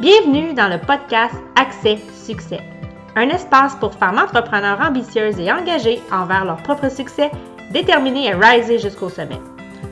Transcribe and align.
Bienvenue 0.00 0.54
dans 0.54 0.68
le 0.68 0.78
podcast 0.78 1.34
Accès 1.56 1.98
Succès, 2.14 2.60
un 3.16 3.30
espace 3.30 3.74
pour 3.74 3.92
femmes 3.92 4.20
entrepreneurs 4.20 4.80
ambitieuses 4.80 5.40
et 5.40 5.50
engagées 5.50 6.00
envers 6.12 6.44
leur 6.44 6.62
propre 6.62 6.88
succès, 6.88 7.32
déterminées 7.72 8.32
à 8.32 8.38
riser 8.38 8.78
jusqu'au 8.78 9.08
sommet. 9.08 9.40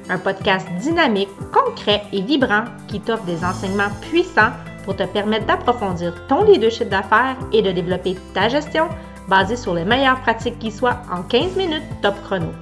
Un 0.09 0.19
podcast 0.19 0.65
dynamique, 0.79 1.29
concret 1.53 2.05
et 2.13 2.23
vibrant 2.23 2.67
qui 2.87 3.01
t'offre 3.01 3.25
des 3.25 3.45
enseignements 3.45 3.91
puissants 4.01 4.53
pour 4.85 4.95
te 4.95 5.03
permettre 5.03 5.47
d'approfondir 5.47 6.15
ton 6.29 6.45
leadership 6.45 6.89
d'affaires 6.89 7.37
et 7.51 7.63
de 7.63 7.73
développer 7.73 8.17
ta 8.33 8.49
gestion 8.49 8.89
basée 9.27 9.57
sur 9.57 9.75
les 9.75 9.85
meilleures 9.85 10.21
pratiques 10.21 10.61
qui 10.61 10.71
soient 10.71 11.03
en 11.13 11.23
15 11.23 11.57
minutes 11.57 11.83
top 12.01 12.15
chrono. 12.23 12.53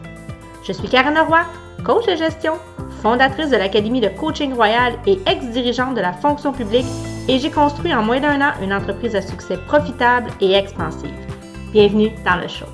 Je 0.67 0.73
suis 0.73 0.89
Karen 0.89 1.19
Roy, 1.19 1.43
coach 1.85 2.07
de 2.07 2.17
gestion, 2.17 2.55
fondatrice 3.03 3.51
de 3.51 3.59
l'Académie 3.59 4.01
de 4.01 4.09
coaching 4.09 4.55
royal 4.55 4.95
et 5.07 5.19
ex-dirigeante 5.27 5.95
de 5.95 6.01
la 6.01 6.15
fonction 6.15 6.51
publique 6.51 6.87
et 7.29 7.39
j'ai 7.39 7.51
construit 7.51 7.95
en 7.95 8.03
moins 8.03 8.21
d'un 8.21 8.41
an 8.41 8.53
une 8.61 8.73
entreprise 8.73 9.17
à 9.17 9.23
succès 9.23 9.57
profitable 9.57 10.31
et 10.41 10.53
expansive. 10.53 11.15
Bienvenue 11.73 12.11
dans 12.25 12.41
le 12.41 12.49
show. 12.49 12.67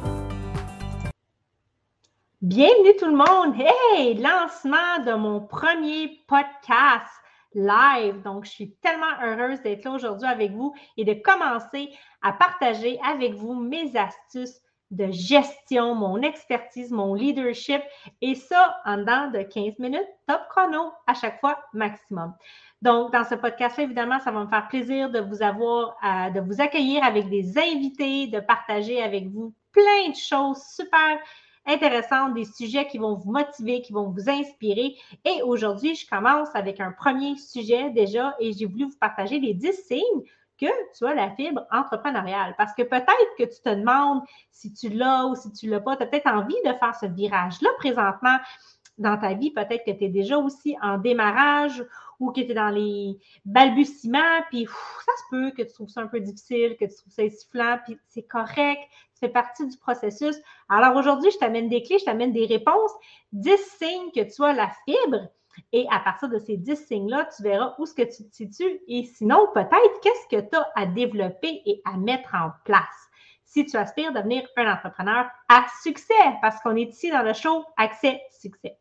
Bienvenue 2.42 2.96
tout 2.98 3.06
le 3.06 3.16
monde! 3.16 3.54
Hey! 3.56 4.14
Lancement 4.14 5.04
de 5.06 5.12
mon 5.14 5.40
premier 5.40 6.20
podcast 6.26 7.06
live. 7.54 8.22
Donc, 8.22 8.44
je 8.44 8.50
suis 8.50 8.74
tellement 8.82 9.20
heureuse 9.22 9.60
d'être 9.62 9.84
là 9.84 9.92
aujourd'hui 9.92 10.28
avec 10.28 10.52
vous 10.52 10.74
et 10.96 11.04
de 11.04 11.14
commencer 11.14 11.90
à 12.22 12.32
partager 12.32 12.98
avec 13.06 13.34
vous 13.34 13.54
mes 13.54 13.96
astuces 13.96 14.60
de 14.90 15.10
gestion, 15.10 15.94
mon 15.94 16.20
expertise, 16.22 16.90
mon 16.90 17.14
leadership 17.14 17.80
et 18.20 18.34
ça 18.34 18.76
en 18.84 18.98
dedans 18.98 19.30
de 19.30 19.42
15 19.42 19.78
minutes, 19.78 20.08
top 20.26 20.40
chrono 20.50 20.92
à 21.06 21.14
chaque 21.14 21.40
fois 21.40 21.58
maximum. 21.72 22.34
Donc, 22.82 23.12
dans 23.12 23.24
ce 23.24 23.34
podcast 23.34 23.78
évidemment, 23.78 24.18
ça 24.20 24.30
va 24.30 24.44
me 24.44 24.48
faire 24.48 24.66
plaisir 24.68 25.10
de 25.10 25.20
vous 25.20 25.42
avoir, 25.42 25.96
euh, 26.02 26.30
de 26.30 26.40
vous 26.40 26.60
accueillir 26.60 27.04
avec 27.04 27.28
des 27.28 27.58
invités, 27.58 28.26
de 28.26 28.40
partager 28.40 29.02
avec 29.02 29.28
vous 29.28 29.52
plein 29.72 30.10
de 30.10 30.16
choses 30.16 30.62
super 30.74 31.18
intéressantes, 31.66 32.34
des 32.34 32.46
sujets 32.46 32.86
qui 32.86 32.98
vont 32.98 33.14
vous 33.14 33.30
motiver, 33.30 33.82
qui 33.82 33.92
vont 33.92 34.10
vous 34.10 34.28
inspirer. 34.28 34.96
Et 35.24 35.42
aujourd'hui, 35.42 35.94
je 35.94 36.08
commence 36.08 36.48
avec 36.54 36.80
un 36.80 36.90
premier 36.90 37.36
sujet 37.36 37.90
déjà 37.90 38.34
et 38.40 38.52
j'ai 38.52 38.66
voulu 38.66 38.86
vous 38.86 38.98
partager 38.98 39.38
les 39.38 39.54
10 39.54 39.72
signes 39.86 40.24
que 40.60 40.66
tu 40.96 41.06
as 41.06 41.14
la 41.14 41.30
fibre 41.30 41.66
entrepreneuriale. 41.70 42.54
Parce 42.58 42.74
que 42.74 42.82
peut-être 42.82 43.34
que 43.38 43.44
tu 43.44 43.60
te 43.62 43.70
demandes 43.70 44.22
si 44.50 44.72
tu 44.72 44.88
l'as 44.88 45.26
ou 45.26 45.34
si 45.34 45.52
tu 45.52 45.66
ne 45.66 45.72
l'as 45.72 45.80
pas, 45.80 45.96
tu 45.96 46.02
as 46.02 46.06
peut-être 46.06 46.28
envie 46.28 46.60
de 46.64 46.72
faire 46.74 46.94
ce 46.94 47.06
virage-là 47.06 47.70
présentement 47.78 48.36
dans 48.98 49.16
ta 49.16 49.34
vie. 49.34 49.50
Peut-être 49.50 49.84
que 49.84 49.90
tu 49.90 50.04
es 50.04 50.08
déjà 50.08 50.38
aussi 50.38 50.76
en 50.82 50.98
démarrage 50.98 51.84
ou 52.20 52.32
que 52.32 52.42
tu 52.42 52.50
es 52.50 52.54
dans 52.54 52.68
les 52.68 53.18
balbutiements, 53.46 54.42
puis 54.50 54.66
ça 54.66 55.12
se 55.16 55.22
peut 55.30 55.50
que 55.52 55.62
tu 55.62 55.72
trouves 55.72 55.88
ça 55.88 56.02
un 56.02 56.06
peu 56.06 56.20
difficile, 56.20 56.76
que 56.78 56.84
tu 56.84 56.94
trouves 56.94 57.12
ça 57.12 57.22
essoufflant, 57.22 57.78
puis 57.84 57.98
c'est 58.08 58.22
correct, 58.22 58.80
ça 59.14 59.26
fait 59.26 59.32
partie 59.32 59.66
du 59.66 59.78
processus. 59.78 60.36
Alors 60.68 60.96
aujourd'hui, 60.96 61.30
je 61.30 61.38
t'amène 61.38 61.70
des 61.70 61.82
clés, 61.82 61.98
je 61.98 62.04
t'amène 62.04 62.32
des 62.32 62.44
réponses, 62.44 62.92
10 63.32 63.56
signes 63.56 64.10
que 64.14 64.20
tu 64.20 64.44
as 64.44 64.52
la 64.52 64.70
fibre 64.84 65.28
et 65.72 65.86
à 65.90 66.00
partir 66.00 66.28
de 66.28 66.38
ces 66.38 66.56
10 66.56 66.86
signes-là, 66.86 67.28
tu 67.36 67.42
verras 67.42 67.74
où 67.78 67.84
est-ce 67.84 67.94
que 67.94 68.02
tu 68.02 68.28
te 68.28 68.34
situes 68.34 68.80
et 68.88 69.04
sinon, 69.04 69.48
peut-être, 69.54 70.00
qu'est-ce 70.02 70.36
que 70.36 70.40
tu 70.40 70.56
as 70.56 70.68
à 70.74 70.86
développer 70.86 71.62
et 71.66 71.82
à 71.84 71.96
mettre 71.96 72.34
en 72.34 72.50
place? 72.64 73.08
Si 73.44 73.66
tu 73.66 73.76
aspires 73.76 74.10
à 74.10 74.12
devenir 74.12 74.46
un 74.56 74.72
entrepreneur 74.72 75.28
à 75.48 75.66
succès, 75.82 76.14
parce 76.40 76.60
qu'on 76.60 76.76
est 76.76 76.90
ici 76.90 77.10
dans 77.10 77.22
le 77.22 77.32
show 77.32 77.64
Accès 77.76 78.20
Succès. 78.30 78.78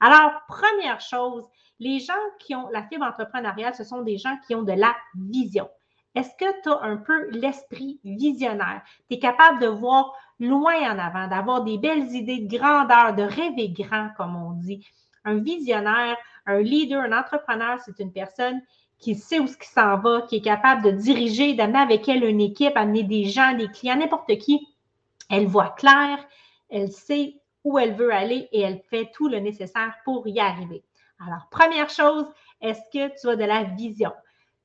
Alors, 0.00 0.32
première 0.48 1.00
chose, 1.00 1.48
les 1.78 2.00
gens 2.00 2.12
qui 2.38 2.54
ont 2.54 2.68
la 2.70 2.82
fibre 2.84 3.04
entrepreneuriale, 3.04 3.74
ce 3.74 3.84
sont 3.84 4.02
des 4.02 4.18
gens 4.18 4.36
qui 4.46 4.54
ont 4.54 4.62
de 4.62 4.72
la 4.72 4.94
vision. 5.14 5.68
Est-ce 6.14 6.30
que 6.36 6.62
tu 6.62 6.68
as 6.68 6.82
un 6.82 6.96
peu 6.96 7.30
l'esprit 7.30 8.00
visionnaire? 8.04 8.82
Tu 9.08 9.16
es 9.16 9.18
capable 9.20 9.60
de 9.60 9.68
voir 9.68 10.12
loin 10.40 10.74
en 10.90 10.98
avant, 10.98 11.28
d'avoir 11.28 11.62
des 11.62 11.78
belles 11.78 12.10
idées 12.12 12.40
de 12.40 12.56
grandeur, 12.58 13.14
de 13.14 13.22
rêver 13.22 13.68
grand, 13.68 14.10
comme 14.16 14.34
on 14.34 14.52
dit 14.52 14.84
un 15.24 15.36
visionnaire, 15.36 16.16
un 16.46 16.60
leader, 16.60 17.02
un 17.02 17.18
entrepreneur, 17.18 17.78
c'est 17.84 17.98
une 17.98 18.12
personne 18.12 18.60
qui 18.98 19.14
sait 19.14 19.38
où 19.38 19.46
ce 19.46 19.56
qui 19.56 19.68
s'en 19.68 19.98
va, 19.98 20.22
qui 20.22 20.36
est 20.36 20.42
capable 20.42 20.82
de 20.82 20.90
diriger, 20.90 21.54
d'amener 21.54 21.78
avec 21.78 22.08
elle 22.08 22.24
une 22.24 22.40
équipe, 22.40 22.76
amener 22.76 23.02
des 23.02 23.24
gens, 23.24 23.56
des 23.56 23.68
clients, 23.68 23.96
n'importe 23.96 24.36
qui. 24.38 24.68
Elle 25.30 25.46
voit 25.46 25.70
clair, 25.70 26.18
elle 26.68 26.92
sait 26.92 27.40
où 27.64 27.78
elle 27.78 27.94
veut 27.94 28.12
aller 28.12 28.48
et 28.52 28.60
elle 28.60 28.80
fait 28.90 29.10
tout 29.12 29.28
le 29.28 29.38
nécessaire 29.38 29.94
pour 30.04 30.26
y 30.28 30.40
arriver. 30.40 30.82
Alors, 31.26 31.48
première 31.50 31.90
chose, 31.90 32.26
est-ce 32.60 32.80
que 32.92 33.20
tu 33.20 33.28
as 33.28 33.36
de 33.36 33.44
la 33.44 33.64
vision? 33.64 34.12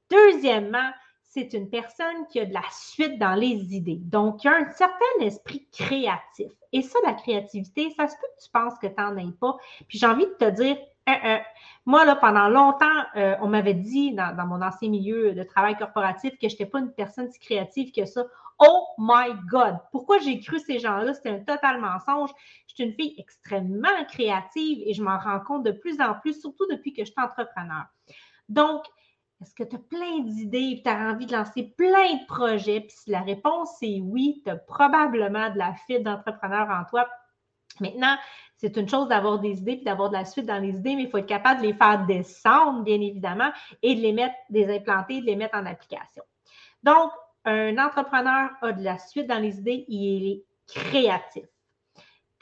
Deuxièmement, 0.09 0.91
c'est 1.35 1.51
une 1.53 1.69
personne 1.69 2.25
qui 2.29 2.39
a 2.39 2.45
de 2.45 2.53
la 2.53 2.63
suite 2.71 3.19
dans 3.19 3.35
les 3.35 3.75
idées. 3.75 3.99
Donc, 3.99 4.43
il 4.43 4.47
y 4.47 4.49
a 4.49 4.55
un 4.55 4.71
certain 4.71 5.19
esprit 5.19 5.67
créatif. 5.69 6.49
Et 6.71 6.81
ça, 6.81 6.97
la 7.03 7.11
créativité, 7.11 7.89
ça 7.91 8.07
se 8.07 8.15
peut 8.15 8.27
que 8.37 8.43
tu 8.43 8.49
penses 8.51 8.79
que 8.79 8.87
tu 8.87 8.93
n'en 8.97 9.17
aies 9.17 9.33
pas. 9.33 9.57
Puis 9.89 9.99
j'ai 9.99 10.07
envie 10.07 10.25
de 10.25 10.31
te 10.31 10.49
dire, 10.49 10.77
euh, 11.09 11.11
euh, 11.25 11.37
moi, 11.85 12.05
là, 12.05 12.15
pendant 12.15 12.47
longtemps, 12.47 13.03
euh, 13.17 13.35
on 13.41 13.49
m'avait 13.49 13.73
dit 13.73 14.13
dans, 14.13 14.33
mon 14.47 14.61
ancien 14.61 14.89
milieu 14.89 15.33
de 15.33 15.43
travail 15.43 15.75
corporatif 15.75 16.31
que 16.39 16.47
je 16.47 16.53
n'étais 16.53 16.67
pas 16.67 16.79
une 16.79 16.93
personne 16.93 17.29
si 17.29 17.39
créative 17.39 17.91
que 17.91 18.05
ça. 18.05 18.25
Oh 18.59 18.85
my 18.97 19.33
God! 19.49 19.75
Pourquoi 19.91 20.19
j'ai 20.19 20.39
cru 20.39 20.57
ces 20.59 20.79
gens-là? 20.79 21.13
C'était 21.13 21.31
un 21.31 21.39
total 21.39 21.81
mensonge. 21.81 22.29
Je 22.69 22.75
suis 22.75 22.83
une 22.85 22.93
fille 22.93 23.15
extrêmement 23.17 24.05
créative 24.07 24.81
et 24.85 24.93
je 24.93 25.03
m'en 25.03 25.19
rends 25.19 25.41
compte 25.41 25.63
de 25.63 25.71
plus 25.71 25.99
en 25.99 26.13
plus, 26.13 26.39
surtout 26.39 26.65
depuis 26.71 26.93
que 26.93 27.03
je 27.03 27.11
suis 27.11 27.21
entrepreneur. 27.21 27.83
Donc, 28.47 28.85
est-ce 29.41 29.53
que 29.53 29.63
tu 29.63 29.75
as 29.75 29.79
plein 29.79 30.19
d'idées 30.21 30.77
et 30.77 30.81
tu 30.83 30.89
as 30.89 31.11
envie 31.11 31.25
de 31.25 31.33
lancer 31.33 31.63
plein 31.77 32.13
de 32.13 32.25
projets? 32.25 32.81
Puis 32.81 32.95
si 32.95 33.09
la 33.11 33.21
réponse 33.21 33.71
est 33.81 33.99
oui, 34.01 34.41
tu 34.43 34.51
as 34.51 34.55
probablement 34.55 35.49
de 35.49 35.57
la 35.57 35.73
fibre 35.87 36.03
d'entrepreneur 36.03 36.69
en 36.69 36.85
toi. 36.89 37.07
Maintenant, 37.81 38.15
c'est 38.57 38.77
une 38.77 38.87
chose 38.87 39.09
d'avoir 39.09 39.39
des 39.39 39.57
idées 39.57 39.75
puis 39.75 39.85
d'avoir 39.85 40.09
de 40.09 40.15
la 40.15 40.23
suite 40.23 40.45
dans 40.45 40.59
les 40.59 40.75
idées, 40.75 40.95
mais 40.95 41.03
il 41.03 41.09
faut 41.09 41.17
être 41.17 41.25
capable 41.25 41.61
de 41.61 41.67
les 41.67 41.73
faire 41.73 42.05
descendre, 42.05 42.83
bien 42.83 43.01
évidemment, 43.01 43.51
et 43.81 43.95
de 43.95 44.01
les 44.01 44.13
mettre, 44.13 44.35
de 44.49 44.59
les 44.59 44.75
implanter, 44.77 45.19
de 45.19 45.25
les 45.25 45.35
mettre 45.35 45.57
en 45.57 45.65
application. 45.65 46.23
Donc, 46.81 47.11
un 47.43 47.77
entrepreneur 47.77 48.51
a 48.61 48.71
de 48.71 48.83
la 48.83 48.97
suite 48.97 49.27
dans 49.27 49.39
les 49.39 49.59
idées, 49.59 49.85
il 49.89 50.31
est 50.31 50.43
créatif. 50.67 51.45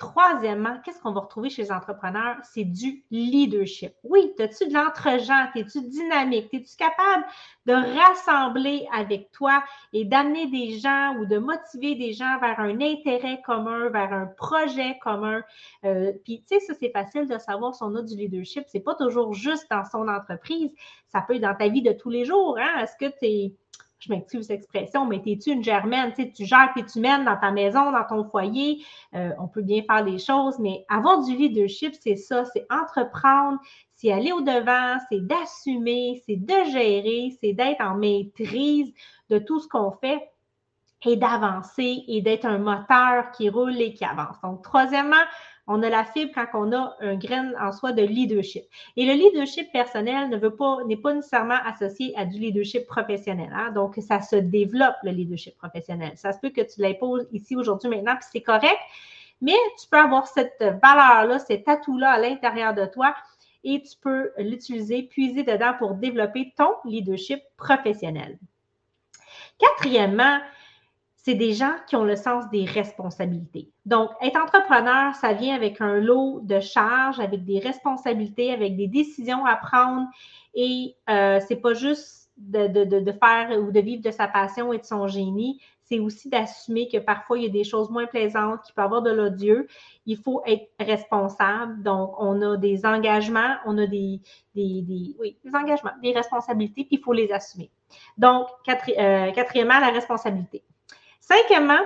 Troisièmement, 0.04 0.80
qu'est-ce 0.84 1.00
qu'on 1.02 1.14
va 1.14 1.22
retrouver 1.22 1.50
chez 1.50 1.62
les 1.62 1.72
entrepreneurs? 1.72 2.36
C'est 2.44 2.66
du 2.66 3.06
leadership. 3.10 3.94
Oui, 4.04 4.34
as-tu 4.38 4.68
de 4.68 4.74
l'entre-gens? 4.74 5.48
Es-tu 5.56 5.82
dynamique? 5.82 6.50
Es-tu 6.54 6.76
capable 6.76 7.26
de 7.66 7.74
rassembler 7.74 8.86
avec 8.94 9.32
toi 9.32 9.64
et 9.94 10.04
d'amener 10.04 10.48
des 10.48 10.78
gens 10.78 11.16
ou 11.20 11.26
de 11.26 11.38
motiver 11.38 11.96
des 11.96 12.12
gens 12.12 12.38
vers 12.42 12.60
un 12.60 12.82
intérêt 12.82 13.42
commun, 13.46 13.88
vers 13.90 14.12
un 14.12 14.26
projet 14.26 15.00
commun? 15.02 15.42
Euh, 15.86 16.12
puis, 16.26 16.44
tu 16.50 16.60
sais, 16.60 16.60
ça, 16.60 16.74
c'est 16.78 16.92
facile 16.92 17.26
de 17.30 17.38
savoir 17.38 17.74
si 17.74 17.82
on 17.84 17.96
a 17.96 18.02
du 18.02 18.18
leadership. 18.18 18.66
C'est 18.68 18.82
pas 18.82 18.96
toujours 18.96 19.34
juste 19.34 19.72
dans 19.72 19.86
son 19.86 20.10
entreprise. 20.10 20.72
Ça 21.08 21.22
peut 21.22 21.36
être 21.36 21.42
dans 21.42 21.56
ta 21.56 21.70
vie 21.70 21.82
de 21.82 21.94
tous 21.94 22.10
les 22.10 22.26
jours. 22.26 22.58
Hein? 22.60 22.82
Est-ce 22.82 22.98
que 22.98 23.10
tu 23.10 23.26
es 23.26 23.56
je 24.04 24.12
m'excuse 24.12 24.50
expression, 24.52 25.06
mais 25.06 25.22
es-tu 25.26 25.52
une 25.52 25.64
germaine? 25.64 26.14
Tu, 26.14 26.46
gères 26.46 26.72
et 26.76 26.86
tu 26.86 27.00
mènes 27.00 27.26
dans 27.26 27.38
ta 27.38 27.52
maison, 27.52 27.92
dans 27.92 28.04
ton 28.04 28.26
foyer. 28.30 28.84
Euh, 29.16 29.32
on 29.40 29.48
peut 29.48 29.62
bien 29.62 29.82
faire 29.84 30.04
les 30.04 30.18
choses, 30.18 30.60
mais 30.60 30.86
avoir 30.90 31.24
du 31.24 31.36
leadership, 31.36 31.94
c'est 32.00 32.16
ça, 32.16 32.44
c'est 32.46 32.66
entreprendre, 32.70 33.60
c'est 33.96 34.12
aller 34.12 34.32
au-devant, 34.32 34.98
c'est 35.10 35.26
d'assumer, 35.26 36.22
c'est 36.26 36.36
de 36.36 36.72
gérer, 36.72 37.38
c'est 37.40 37.54
d'être 37.54 37.82
en 37.82 37.96
maîtrise 37.96 38.94
de 39.30 39.40
tout 39.40 39.60
ce 39.60 39.68
qu'on 39.68 39.92
fait 39.92 40.33
et 41.06 41.16
d'avancer 41.16 42.04
et 42.08 42.22
d'être 42.22 42.46
un 42.46 42.58
moteur 42.58 43.32
qui 43.32 43.50
roule 43.50 43.80
et 43.80 43.94
qui 43.94 44.06
avance. 44.06 44.36
Donc, 44.44 44.64
troisièmement, 44.64 45.24
on 45.68 45.82
a 45.82 45.90
la 45.90 46.04
fibre 46.04 46.32
quand 46.34 46.48
on 46.54 46.74
a 46.74 46.96
un 47.00 47.16
grain 47.16 47.52
en 47.60 47.72
soi 47.72 47.94
de 47.94 48.02
leadership. 48.02 48.64
Et 48.98 49.06
le 49.06 49.14
leadership 49.14 49.72
personnel 49.72 50.30
ne 50.30 50.38
veut 50.38 50.56
pas, 50.56 50.80
n'est 50.86 50.98
pas 50.98 51.14
nécessairement 51.14 51.60
associé 51.66 52.14
à 52.18 52.26
du 52.26 52.38
leadership 52.38 52.86
professionnel. 52.86 53.50
Hein. 53.54 53.72
Donc, 53.72 53.98
ça 54.06 54.22
se 54.22 54.36
développe, 54.36 54.96
le 55.04 55.12
leadership 55.12 55.56
professionnel. 55.58 56.12
Ça 56.16 56.34
se 56.34 56.40
peut 56.40 56.50
que 56.50 56.62
tu 56.62 56.82
l'imposes 56.82 57.28
ici, 57.32 57.56
aujourd'hui, 57.56 57.90
maintenant, 57.90 58.16
puis 58.16 58.28
c'est 58.32 58.42
correct. 58.42 58.80
Mais 59.42 59.56
tu 59.80 59.88
peux 59.90 59.98
avoir 59.98 60.28
cette 60.28 60.60
valeur-là, 60.60 61.40
cet 61.40 61.68
atout-là 61.68 62.12
à 62.12 62.20
l'intérieur 62.20 62.74
de 62.74 62.86
toi 62.86 63.14
et 63.64 63.82
tu 63.82 63.98
peux 64.02 64.32
l'utiliser, 64.38 65.04
puiser 65.04 65.44
dedans 65.44 65.74
pour 65.78 65.96
développer 65.96 66.54
ton 66.58 66.74
leadership 66.86 67.42
professionnel. 67.58 68.38
Quatrièmement, 69.58 70.40
c'est 71.24 71.36
des 71.36 71.54
gens 71.54 71.74
qui 71.88 71.96
ont 71.96 72.04
le 72.04 72.18
sens 72.18 72.50
des 72.52 72.66
responsabilités. 72.66 73.72
Donc, 73.86 74.10
être 74.22 74.38
entrepreneur, 74.38 75.16
ça 75.16 75.32
vient 75.32 75.56
avec 75.56 75.80
un 75.80 75.96
lot 75.96 76.42
de 76.44 76.60
charges, 76.60 77.20
avec 77.22 77.46
des 77.46 77.60
responsabilités, 77.60 78.52
avec 78.52 78.76
des 78.76 78.88
décisions 78.88 79.46
à 79.46 79.56
prendre. 79.56 80.08
Et 80.54 80.96
euh, 81.10 81.40
c'est 81.48 81.56
pas 81.56 81.74
juste 81.74 82.30
de, 82.36 82.68
de, 82.68 83.12
faire 83.14 83.58
ou 83.58 83.72
de 83.72 83.80
vivre 83.80 84.04
de 84.04 84.12
sa 84.12 84.28
passion 84.28 84.74
et 84.74 84.80
de 84.80 84.84
son 84.84 85.08
génie, 85.08 85.62
c'est 85.84 86.00
aussi 86.00 86.30
d'assumer 86.30 86.90
que 86.90 86.98
parfois 86.98 87.38
il 87.38 87.44
y 87.44 87.48
a 87.48 87.50
des 87.50 87.64
choses 87.64 87.90
moins 87.90 88.06
plaisantes, 88.06 88.62
qu'il 88.64 88.74
peut 88.74 88.82
y 88.82 88.86
avoir 88.86 89.02
de 89.02 89.12
l'odieux. 89.12 89.68
Il 90.06 90.18
faut 90.18 90.42
être 90.46 90.70
responsable. 90.80 91.84
Donc, 91.84 92.16
on 92.18 92.42
a 92.42 92.58
des 92.58 92.86
engagements, 92.86 93.56
on 93.66 93.78
a 93.78 93.86
des, 93.86 94.20
des, 94.56 94.82
des, 94.82 95.16
oui, 95.20 95.38
des 95.44 95.56
engagements, 95.56 95.92
des 96.02 96.12
responsabilités, 96.12 96.84
puis 96.84 96.98
il 96.98 97.04
faut 97.04 97.14
les 97.14 97.32
assumer. 97.32 97.70
Donc, 98.18 98.48
euh, 98.68 99.32
quatrièmement, 99.32 99.80
la 99.80 99.90
responsabilité. 99.90 100.64
Cinquièmement, 101.24 101.80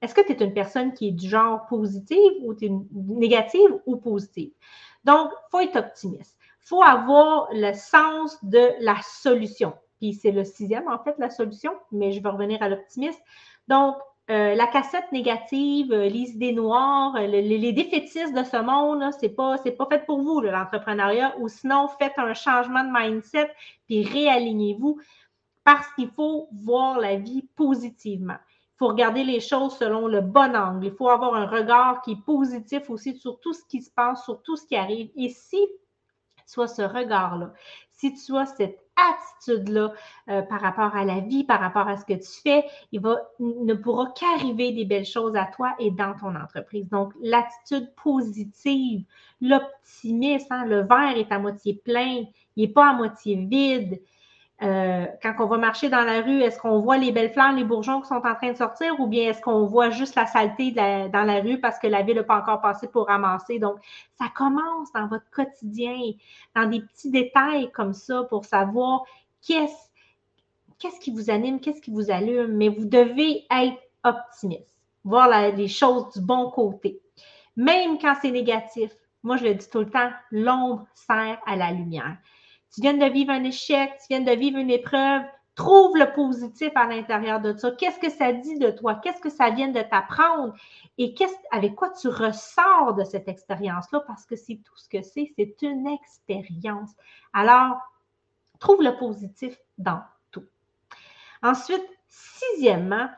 est-ce 0.00 0.14
que 0.14 0.20
tu 0.20 0.32
es 0.32 0.44
une 0.44 0.54
personne 0.54 0.92
qui 0.94 1.08
est 1.08 1.12
du 1.12 1.28
genre 1.28 1.66
positive 1.66 2.32
ou 2.42 2.54
tu 2.54 2.66
es 2.66 2.70
négative 2.92 3.70
ou 3.84 3.96
positive? 3.96 4.52
Donc, 5.02 5.32
il 5.32 5.50
faut 5.50 5.60
être 5.60 5.76
optimiste. 5.76 6.38
Il 6.62 6.68
faut 6.68 6.82
avoir 6.82 7.48
le 7.52 7.72
sens 7.72 8.38
de 8.44 8.70
la 8.78 8.96
solution. 9.02 9.74
Puis 9.98 10.14
c'est 10.14 10.30
le 10.30 10.44
sixième, 10.44 10.86
en 10.88 11.02
fait, 11.02 11.16
la 11.18 11.30
solution, 11.30 11.72
mais 11.90 12.12
je 12.12 12.22
vais 12.22 12.28
revenir 12.28 12.62
à 12.62 12.68
l'optimiste. 12.68 13.20
Donc, 13.66 13.96
euh, 14.30 14.54
la 14.54 14.68
cassette 14.68 15.10
négative, 15.10 15.92
euh, 15.92 16.08
les 16.08 16.30
idées 16.30 16.52
noires, 16.52 17.16
euh, 17.16 17.26
les, 17.26 17.72
défaitistes 17.72 18.32
de 18.32 18.44
ce 18.44 18.62
monde, 18.62 19.12
ce 19.12 19.26
n'est 19.26 19.32
pas, 19.32 19.58
pas 19.58 19.86
fait 19.90 20.06
pour 20.06 20.22
vous, 20.22 20.40
l'entrepreneuriat, 20.40 21.34
ou 21.40 21.48
sinon 21.48 21.88
faites 21.98 22.16
un 22.18 22.34
changement 22.34 22.84
de 22.84 22.90
mindset, 22.92 23.50
puis 23.86 24.04
réalignez-vous, 24.04 25.00
parce 25.64 25.88
qu'il 25.94 26.10
faut 26.10 26.48
voir 26.52 27.00
la 27.00 27.16
vie 27.16 27.42
positivement. 27.56 28.36
Faut 28.80 28.88
regarder 28.88 29.24
les 29.24 29.40
choses 29.40 29.76
selon 29.76 30.08
le 30.08 30.22
bon 30.22 30.56
angle. 30.56 30.86
Il 30.86 30.92
faut 30.92 31.10
avoir 31.10 31.34
un 31.34 31.44
regard 31.44 32.00
qui 32.00 32.12
est 32.12 32.24
positif 32.24 32.88
aussi 32.88 33.14
sur 33.14 33.38
tout 33.38 33.52
ce 33.52 33.62
qui 33.68 33.82
se 33.82 33.90
passe, 33.90 34.24
sur 34.24 34.40
tout 34.40 34.56
ce 34.56 34.66
qui 34.66 34.74
arrive. 34.74 35.10
Et 35.16 35.28
si 35.28 35.58
soit 36.46 36.66
ce 36.66 36.80
regard-là, 36.80 37.52
si 37.92 38.14
tu 38.14 38.34
as 38.38 38.46
cette 38.46 38.80
attitude-là 38.96 39.92
euh, 40.30 40.40
par 40.40 40.62
rapport 40.62 40.96
à 40.96 41.04
la 41.04 41.20
vie, 41.20 41.44
par 41.44 41.60
rapport 41.60 41.88
à 41.88 41.98
ce 41.98 42.06
que 42.06 42.14
tu 42.14 42.40
fais, 42.42 42.64
il 42.90 43.02
ne 43.40 43.74
pourra 43.74 44.14
qu'arriver 44.18 44.72
des 44.72 44.86
belles 44.86 45.04
choses 45.04 45.36
à 45.36 45.44
toi 45.44 45.74
et 45.78 45.90
dans 45.90 46.14
ton 46.14 46.34
entreprise. 46.34 46.88
Donc, 46.88 47.12
l'attitude 47.20 47.94
positive, 48.02 49.04
l'optimisme, 49.42 50.54
hein, 50.54 50.64
le 50.64 50.80
verre 50.80 51.18
est 51.18 51.30
à 51.30 51.38
moitié 51.38 51.74
plein, 51.74 52.24
il 52.56 52.66
n'est 52.66 52.72
pas 52.72 52.88
à 52.88 52.94
moitié 52.94 53.36
vide. 53.36 54.00
Euh, 54.62 55.06
quand 55.22 55.34
on 55.38 55.46
va 55.46 55.56
marcher 55.56 55.88
dans 55.88 56.02
la 56.02 56.20
rue, 56.20 56.42
est-ce 56.42 56.58
qu'on 56.58 56.80
voit 56.80 56.98
les 56.98 57.12
belles 57.12 57.32
fleurs, 57.32 57.52
les 57.52 57.64
bourgeons 57.64 58.02
qui 58.02 58.08
sont 58.08 58.16
en 58.16 58.34
train 58.34 58.52
de 58.52 58.56
sortir 58.56 58.98
ou 59.00 59.06
bien 59.06 59.30
est-ce 59.30 59.40
qu'on 59.40 59.64
voit 59.64 59.88
juste 59.88 60.16
la 60.16 60.26
saleté 60.26 60.70
dans 60.72 61.24
la 61.24 61.40
rue 61.40 61.58
parce 61.58 61.78
que 61.78 61.86
la 61.86 62.02
ville 62.02 62.16
n'a 62.16 62.24
pas 62.24 62.38
encore 62.38 62.60
passé 62.60 62.86
pour 62.86 63.06
ramasser? 63.06 63.58
Donc, 63.58 63.76
ça 64.18 64.26
commence 64.34 64.92
dans 64.92 65.06
votre 65.06 65.30
quotidien, 65.30 65.96
dans 66.54 66.66
des 66.66 66.80
petits 66.80 67.10
détails 67.10 67.70
comme 67.72 67.94
ça 67.94 68.24
pour 68.24 68.44
savoir 68.44 69.04
qu'est-ce 69.46 69.90
qu'est-ce 70.78 70.98
qui 70.98 71.10
vous 71.10 71.30
anime, 71.30 71.60
qu'est-ce 71.60 71.80
qui 71.80 71.90
vous 71.90 72.10
allume, 72.10 72.56
mais 72.56 72.68
vous 72.68 72.86
devez 72.86 73.44
être 73.50 73.78
optimiste, 74.02 74.74
voir 75.04 75.28
les 75.52 75.68
choses 75.68 76.10
du 76.14 76.20
bon 76.20 76.50
côté. 76.50 77.00
Même 77.56 77.98
quand 77.98 78.14
c'est 78.20 78.30
négatif, 78.30 78.90
moi 79.22 79.36
je 79.36 79.44
le 79.44 79.54
dis 79.54 79.68
tout 79.68 79.80
le 79.80 79.90
temps, 79.90 80.10
l'ombre 80.30 80.86
sert 80.94 81.38
à 81.46 81.56
la 81.56 81.70
lumière 81.70 82.16
tu 82.72 82.80
viens 82.80 82.94
de 82.94 83.06
vivre 83.06 83.32
un 83.32 83.44
échec, 83.44 83.92
tu 83.98 84.06
viens 84.10 84.20
de 84.20 84.32
vivre 84.32 84.58
une 84.58 84.70
épreuve, 84.70 85.22
trouve 85.54 85.96
le 85.96 86.12
positif 86.12 86.70
à 86.74 86.86
l'intérieur 86.86 87.40
de 87.40 87.56
ça. 87.56 87.72
Qu'est-ce 87.72 87.98
que 87.98 88.10
ça 88.10 88.32
dit 88.32 88.58
de 88.58 88.70
toi? 88.70 88.94
Qu'est-ce 88.94 89.20
que 89.20 89.30
ça 89.30 89.50
vient 89.50 89.68
de 89.68 89.82
t'apprendre? 89.82 90.54
Et 90.96 91.14
avec 91.50 91.74
quoi 91.74 91.90
tu 91.90 92.08
ressors 92.08 92.94
de 92.94 93.04
cette 93.04 93.28
expérience-là? 93.28 94.00
Parce 94.06 94.24
que 94.24 94.36
c'est 94.36 94.60
tout 94.64 94.76
ce 94.76 94.88
que 94.88 95.02
c'est, 95.02 95.32
c'est 95.36 95.56
une 95.62 95.86
expérience. 95.86 96.90
Alors, 97.32 97.76
trouve 98.58 98.82
le 98.82 98.96
positif 98.96 99.58
dans 99.76 100.00
tout. 100.30 100.44
Ensuite, 101.42 101.84
sixièmement, 102.08 103.08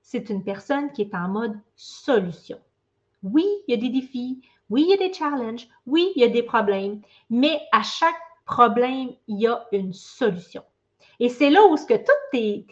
c'est 0.00 0.30
une 0.30 0.42
personne 0.42 0.90
qui 0.92 1.02
est 1.02 1.14
en 1.14 1.28
mode 1.28 1.58
solution. 1.76 2.58
Oui, 3.22 3.46
il 3.66 3.74
y 3.74 3.78
a 3.78 3.80
des 3.80 3.90
défis, 3.90 4.40
oui, 4.70 4.82
il 4.82 4.90
y 4.90 4.94
a 4.94 5.08
des 5.08 5.12
challenges, 5.12 5.68
oui, 5.86 6.12
il 6.16 6.22
y 6.22 6.24
a 6.24 6.28
des 6.28 6.42
problèmes, 6.42 7.02
mais 7.30 7.60
à 7.72 7.82
chaque 7.82 8.14
problème, 8.48 9.10
il 9.28 9.40
y 9.40 9.46
a 9.46 9.64
une 9.70 9.92
solution. 9.92 10.62
Et 11.20 11.28
c'est 11.28 11.50
là 11.50 11.64
où 11.66 11.76
ce 11.76 11.84
que 11.84 11.94
toutes 11.94 12.30
tes, 12.32 12.64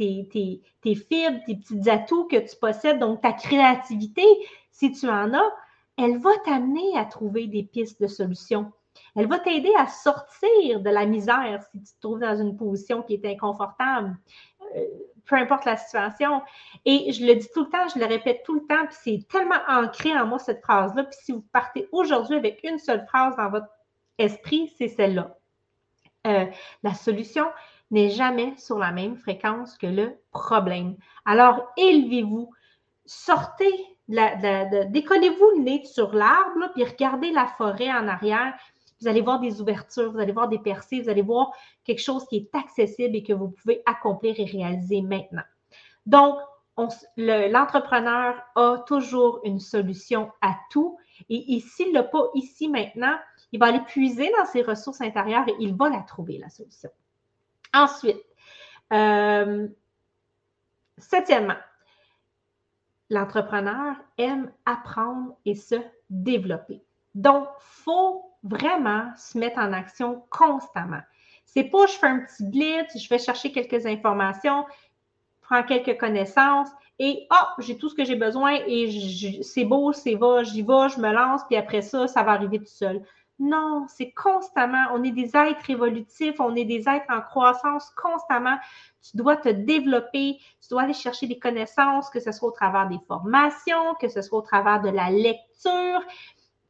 fibres, 0.94 1.40
tes 1.46 1.54
petits 1.56 1.90
atouts 1.90 2.24
que 2.24 2.36
tu 2.36 2.56
possèdes, 2.56 2.98
donc 2.98 3.20
ta 3.20 3.32
créativité, 3.32 4.24
si 4.70 4.92
tu 4.92 5.08
en 5.08 5.34
as, 5.34 5.52
elle 5.98 6.18
va 6.18 6.30
t'amener 6.44 6.96
à 6.96 7.04
trouver 7.04 7.46
des 7.46 7.62
pistes 7.62 8.00
de 8.00 8.06
solutions. 8.06 8.72
Elle 9.14 9.28
va 9.28 9.38
t'aider 9.38 9.72
à 9.78 9.86
sortir 9.86 10.80
de 10.80 10.90
la 10.90 11.06
misère 11.06 11.62
si 11.70 11.78
tu 11.80 11.92
te 11.94 12.00
trouves 12.00 12.20
dans 12.20 12.36
une 12.36 12.56
position 12.56 13.02
qui 13.02 13.14
est 13.14 13.24
inconfortable, 13.26 14.16
euh, 14.76 14.84
peu 15.26 15.36
importe 15.36 15.64
la 15.64 15.76
situation. 15.76 16.40
Et 16.84 17.12
je 17.12 17.26
le 17.26 17.34
dis 17.34 17.48
tout 17.52 17.64
le 17.64 17.70
temps, 17.70 17.88
je 17.94 17.98
le 17.98 18.06
répète 18.06 18.42
tout 18.44 18.54
le 18.54 18.66
temps, 18.66 18.86
puis 18.86 18.96
c'est 19.02 19.28
tellement 19.28 19.60
ancré 19.68 20.16
en 20.16 20.26
moi 20.26 20.38
cette 20.38 20.62
phrase-là. 20.62 21.04
Puis 21.04 21.18
si 21.20 21.32
vous 21.32 21.44
partez 21.52 21.88
aujourd'hui 21.92 22.36
avec 22.36 22.60
une 22.62 22.78
seule 22.78 23.04
phrase 23.06 23.36
dans 23.36 23.50
votre 23.50 23.68
esprit, 24.18 24.72
c'est 24.78 24.88
celle-là. 24.88 25.36
Euh, 26.26 26.46
la 26.82 26.94
solution 26.94 27.46
n'est 27.90 28.10
jamais 28.10 28.54
sur 28.56 28.78
la 28.78 28.90
même 28.90 29.16
fréquence 29.16 29.78
que 29.78 29.86
le 29.86 30.18
problème. 30.32 30.96
Alors, 31.24 31.72
élevez-vous, 31.76 32.50
sortez, 33.04 33.72
décollez-vous 34.08 35.50
le 35.56 35.62
nez 35.62 35.84
sur 35.84 36.12
l'arbre, 36.12 36.70
puis 36.74 36.84
regardez 36.84 37.30
la 37.30 37.46
forêt 37.46 37.90
en 37.90 38.08
arrière. 38.08 38.54
Vous 39.00 39.08
allez 39.08 39.20
voir 39.20 39.40
des 39.40 39.60
ouvertures, 39.60 40.10
vous 40.10 40.18
allez 40.18 40.32
voir 40.32 40.48
des 40.48 40.58
percées, 40.58 41.00
vous 41.00 41.10
allez 41.10 41.22
voir 41.22 41.52
quelque 41.84 42.02
chose 42.02 42.26
qui 42.26 42.36
est 42.36 42.54
accessible 42.54 43.14
et 43.14 43.22
que 43.22 43.32
vous 43.32 43.50
pouvez 43.50 43.82
accomplir 43.86 44.34
et 44.38 44.44
réaliser 44.44 45.02
maintenant. 45.02 45.44
Donc, 46.06 46.38
l'entrepreneur 47.16 48.34
a 48.54 48.78
toujours 48.86 49.40
une 49.44 49.60
solution 49.60 50.30
à 50.40 50.56
tout. 50.70 50.98
Et 51.30 51.60
s'il 51.60 51.88
ne 51.88 51.94
l'a 51.94 52.02
pas 52.02 52.24
ici 52.34 52.68
maintenant, 52.68 53.16
il 53.56 53.58
va 53.58 53.66
aller 53.68 53.80
puiser 53.80 54.30
dans 54.38 54.44
ses 54.44 54.60
ressources 54.60 55.00
intérieures 55.00 55.48
et 55.48 55.54
il 55.60 55.74
va 55.74 55.88
la 55.88 56.00
trouver, 56.00 56.36
la 56.36 56.50
solution. 56.50 56.90
Ensuite, 57.72 58.22
euh, 58.92 59.66
septièmement, 60.98 61.56
l'entrepreneur 63.08 63.96
aime 64.18 64.52
apprendre 64.66 65.38
et 65.46 65.54
se 65.54 65.76
développer. 66.10 66.82
Donc, 67.14 67.48
il 67.48 67.82
faut 67.82 68.30
vraiment 68.42 69.10
se 69.16 69.38
mettre 69.38 69.58
en 69.58 69.72
action 69.72 70.22
constamment. 70.28 71.00
C'est 71.46 71.64
pas 71.64 71.86
je 71.86 71.92
fais 71.92 72.08
un 72.08 72.20
petit 72.20 72.44
blitz, 72.44 72.98
je 72.98 73.08
vais 73.08 73.18
chercher 73.18 73.52
quelques 73.52 73.86
informations, 73.86 74.66
prends 75.40 75.62
quelques 75.62 75.98
connaissances 75.98 76.68
et 76.98 77.26
oh, 77.30 77.62
j'ai 77.62 77.78
tout 77.78 77.88
ce 77.88 77.94
que 77.94 78.04
j'ai 78.04 78.16
besoin 78.16 78.58
et 78.66 79.40
c'est 79.42 79.64
beau, 79.64 79.94
c'est 79.94 80.14
va, 80.14 80.42
j'y 80.42 80.60
vais, 80.60 80.88
je 80.90 81.00
me 81.00 81.10
lance, 81.10 81.40
puis 81.46 81.56
après 81.56 81.80
ça, 81.80 82.06
ça 82.06 82.22
va 82.22 82.32
arriver 82.32 82.58
tout 82.58 82.66
seul. 82.66 83.02
Non, 83.38 83.84
c'est 83.88 84.12
constamment. 84.12 84.86
On 84.94 85.02
est 85.02 85.10
des 85.10 85.36
êtres 85.36 85.68
évolutifs, 85.68 86.40
on 86.40 86.54
est 86.54 86.64
des 86.64 86.88
êtres 86.88 87.04
en 87.10 87.20
croissance 87.20 87.90
constamment. 87.90 88.56
Tu 89.02 89.16
dois 89.16 89.36
te 89.36 89.50
développer, 89.50 90.38
tu 90.60 90.68
dois 90.70 90.82
aller 90.82 90.94
chercher 90.94 91.26
des 91.26 91.38
connaissances, 91.38 92.08
que 92.08 92.18
ce 92.18 92.32
soit 92.32 92.48
au 92.48 92.52
travers 92.52 92.88
des 92.88 92.98
formations, 93.06 93.94
que 94.00 94.08
ce 94.08 94.22
soit 94.22 94.38
au 94.38 94.42
travers 94.42 94.80
de 94.80 94.88
la 94.88 95.10
lecture. 95.10 96.00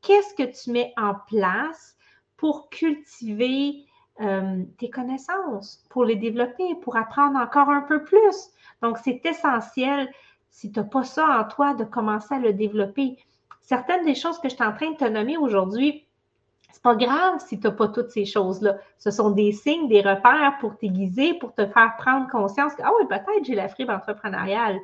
Qu'est-ce 0.02 0.34
que 0.34 0.42
tu 0.42 0.72
mets 0.72 0.92
en 0.96 1.14
place 1.28 1.96
pour 2.36 2.68
cultiver 2.68 3.84
euh, 4.20 4.64
tes 4.78 4.90
connaissances, 4.90 5.84
pour 5.88 6.04
les 6.04 6.16
développer, 6.16 6.74
pour 6.82 6.96
apprendre 6.96 7.38
encore 7.38 7.70
un 7.70 7.82
peu 7.82 8.02
plus? 8.02 8.50
Donc, 8.82 8.98
c'est 8.98 9.24
essentiel, 9.24 10.12
si 10.50 10.72
tu 10.72 10.80
n'as 10.80 10.84
pas 10.84 11.04
ça 11.04 11.40
en 11.40 11.44
toi, 11.44 11.74
de 11.74 11.84
commencer 11.84 12.34
à 12.34 12.38
le 12.40 12.52
développer. 12.52 13.18
Certaines 13.62 14.04
des 14.04 14.14
choses 14.16 14.38
que 14.40 14.48
je 14.48 14.54
suis 14.54 14.64
en 14.64 14.74
train 14.74 14.90
de 14.90 14.96
te 14.96 15.04
nommer 15.04 15.36
aujourd'hui, 15.36 16.05
c'est 16.76 16.82
pas 16.82 16.94
grave 16.94 17.38
si 17.38 17.58
tu 17.58 17.66
n'as 17.66 17.72
pas 17.72 17.88
toutes 17.88 18.10
ces 18.10 18.26
choses-là. 18.26 18.76
Ce 18.98 19.10
sont 19.10 19.30
des 19.30 19.50
signes, 19.52 19.88
des 19.88 20.02
repères 20.02 20.58
pour 20.60 20.76
t'aiguiser, 20.76 21.32
pour 21.32 21.54
te 21.54 21.64
faire 21.64 21.96
prendre 21.96 22.28
conscience 22.28 22.74
que, 22.74 22.82
ah 22.84 22.90
oui, 22.98 23.06
peut-être 23.08 23.44
j'ai 23.44 23.54
la 23.54 23.68
fibre 23.68 23.94
entrepreneuriale. 23.94 24.78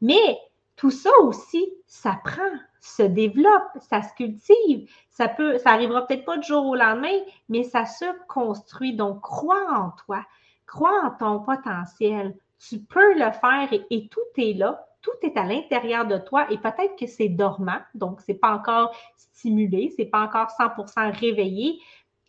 Mais 0.00 0.40
tout 0.74 0.90
ça 0.90 1.10
aussi, 1.22 1.64
ça 1.86 2.18
prend, 2.24 2.50
se 2.80 3.04
développe, 3.04 3.62
ça 3.78 4.02
se 4.02 4.12
cultive. 4.14 4.90
Ça 5.08 5.28
peut, 5.28 5.58
ça 5.58 5.70
arrivera 5.70 6.04
peut-être 6.04 6.24
pas 6.24 6.36
du 6.36 6.48
jour 6.48 6.66
au 6.66 6.74
lendemain, 6.74 7.16
mais 7.48 7.62
ça 7.62 7.84
se 7.86 8.06
construit. 8.26 8.96
Donc, 8.96 9.20
crois 9.20 9.70
en 9.72 9.90
toi, 10.04 10.24
crois 10.66 11.00
en 11.04 11.10
ton 11.10 11.38
potentiel. 11.38 12.34
Tu 12.58 12.80
peux 12.80 13.14
le 13.14 13.30
faire 13.30 13.68
et 13.72 14.08
tout 14.08 14.42
est 14.42 14.54
là 14.54 14.85
tout 15.06 15.26
est 15.26 15.36
à 15.36 15.44
l'intérieur 15.44 16.04
de 16.04 16.18
toi 16.18 16.50
et 16.50 16.58
peut-être 16.58 16.96
que 16.98 17.06
c'est 17.06 17.28
dormant, 17.28 17.78
donc 17.94 18.20
ce 18.20 18.32
n'est 18.32 18.38
pas 18.38 18.52
encore 18.52 18.94
stimulé, 19.16 19.94
ce 19.96 20.02
n'est 20.02 20.08
pas 20.08 20.20
encore 20.20 20.48
100% 20.58 21.16
réveillé, 21.16 21.78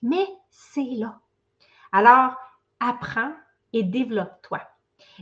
mais 0.04 0.28
c'est 0.52 0.92
là. 0.96 1.20
Alors, 1.92 2.36
apprends 2.80 3.34
et 3.74 3.82
développe-toi. 3.82 4.62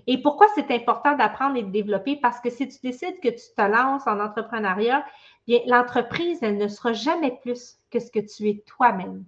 Et 0.06 0.22
pourquoi 0.22 0.48
c'est 0.56 0.70
important 0.72 1.16
d'apprendre 1.16 1.56
et 1.56 1.64
de 1.64 1.70
développer? 1.70 2.18
Parce 2.18 2.42
que 2.42 2.50
si 2.50 2.68
tu 2.68 2.78
décides 2.84 3.22
que 3.22 3.30
tu 3.30 3.54
te 3.56 3.62
lances 3.62 4.06
en 4.06 4.20
entrepreneuriat, 4.20 5.06
l'entreprise, 5.68 6.40
elle 6.42 6.58
ne 6.58 6.68
sera 6.68 6.92
jamais 6.92 7.40
plus 7.42 7.78
que 7.90 8.00
ce 8.00 8.12
que 8.12 8.20
tu 8.20 8.50
es 8.50 8.64
toi-même. 8.66 9.24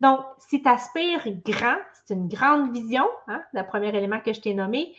Donc, 0.00 0.20
si 0.38 0.62
tu 0.62 0.68
aspires 0.68 1.26
grand, 1.44 1.78
c'est 2.04 2.14
une 2.14 2.28
grande 2.28 2.72
vision, 2.72 3.06
hein, 3.26 3.42
le 3.52 3.62
premier 3.66 3.88
élément 3.88 4.20
que 4.20 4.32
je 4.32 4.40
t'ai 4.40 4.54
nommé, 4.54 4.94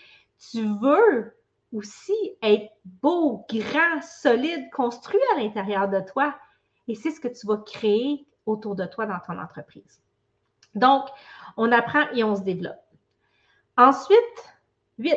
tu 0.51 0.65
veux 0.81 1.36
aussi 1.73 2.37
être 2.41 2.71
beau, 2.85 3.45
grand, 3.49 4.01
solide, 4.01 4.69
construit 4.71 5.19
à 5.33 5.39
l'intérieur 5.39 5.89
de 5.89 5.99
toi. 5.99 6.35
Et 6.87 6.95
c'est 6.95 7.11
ce 7.11 7.19
que 7.19 7.27
tu 7.27 7.45
vas 7.47 7.57
créer 7.57 8.25
autour 8.45 8.75
de 8.75 8.85
toi 8.85 9.05
dans 9.05 9.19
ton 9.19 9.39
entreprise. 9.39 10.01
Donc, 10.75 11.07
on 11.57 11.71
apprend 11.71 12.05
et 12.13 12.23
on 12.23 12.35
se 12.35 12.41
développe. 12.41 12.75
Ensuite, 13.77 14.17
8. 14.99 15.15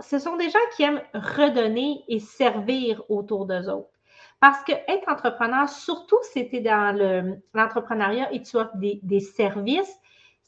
ce 0.00 0.18
sont 0.18 0.36
des 0.36 0.50
gens 0.50 0.58
qui 0.76 0.82
aiment 0.82 1.02
redonner 1.14 2.04
et 2.08 2.18
servir 2.20 3.02
autour 3.08 3.46
d'eux 3.46 3.68
autres. 3.68 3.88
Parce 4.40 4.64
que 4.64 4.72
être 4.72 5.08
entrepreneur, 5.08 5.68
surtout 5.68 6.18
si 6.32 6.48
tu 6.48 6.56
es 6.56 6.60
dans 6.60 6.96
l'entrepreneuriat 7.54 8.32
et 8.32 8.42
tu 8.42 8.56
offres 8.56 8.76
des 8.76 9.20
services, 9.20 9.96